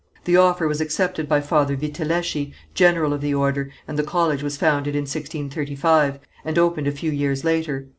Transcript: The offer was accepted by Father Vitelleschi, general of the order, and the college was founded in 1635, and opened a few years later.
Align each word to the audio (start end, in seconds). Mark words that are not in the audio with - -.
The 0.25 0.35
offer 0.35 0.67
was 0.67 0.81
accepted 0.81 1.29
by 1.29 1.41
Father 1.41 1.75
Vitelleschi, 1.75 2.53
general 2.73 3.13
of 3.13 3.21
the 3.21 3.35
order, 3.35 3.69
and 3.87 3.99
the 3.99 4.03
college 4.03 4.41
was 4.41 4.57
founded 4.57 4.95
in 4.95 5.01
1635, 5.01 6.17
and 6.43 6.57
opened 6.57 6.87
a 6.87 6.91
few 6.91 7.11
years 7.11 7.43
later. 7.43 7.87